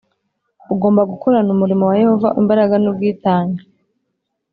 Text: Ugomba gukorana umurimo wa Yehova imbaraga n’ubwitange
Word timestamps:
Ugomba 0.73 1.01
gukorana 1.11 1.49
umurimo 1.55 1.83
wa 1.85 1.95
Yehova 2.01 2.29
imbaraga 2.41 2.75
n’ubwitange 2.79 3.63